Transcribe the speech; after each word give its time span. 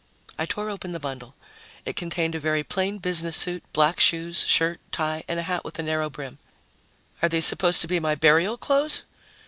I 0.35 0.47
tore 0.47 0.71
open 0.71 0.93
the 0.93 0.99
bundle. 0.99 1.35
It 1.85 1.95
contained 1.95 2.33
a 2.33 2.39
very 2.39 2.63
plain 2.63 2.97
business 2.97 3.37
suit, 3.37 3.61
black 3.71 3.99
shoes, 3.99 4.39
shirt, 4.47 4.81
tie 4.91 5.23
and 5.27 5.39
a 5.39 5.43
hat 5.43 5.63
with 5.63 5.77
a 5.77 5.83
narrow 5.83 6.09
brim. 6.09 6.39
"Are 7.21 7.29
these 7.29 7.45
supposed 7.45 7.81
to 7.81 7.87
be 7.87 7.99
my 7.99 8.15
burial 8.15 8.57
clothes?" 8.57 9.03